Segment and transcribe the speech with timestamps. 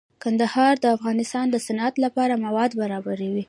[0.23, 3.39] کندهار د افغانستان د صنعت لپاره مواد برابروي.